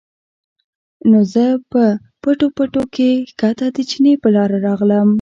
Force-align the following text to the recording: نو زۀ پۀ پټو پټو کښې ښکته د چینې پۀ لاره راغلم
نو 1.09 1.17
زۀ 1.31 1.45
پۀ 1.69 1.83
پټو 2.21 2.47
پټو 2.57 2.81
کښې 2.93 3.11
ښکته 3.31 3.65
د 3.75 3.77
چینې 3.89 4.13
پۀ 4.21 4.29
لاره 4.35 4.57
راغلم 4.67 5.09